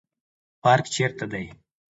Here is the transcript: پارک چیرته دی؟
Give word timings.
پارک 0.61 0.85
چیرته 0.93 1.25
دی؟ 1.31 1.45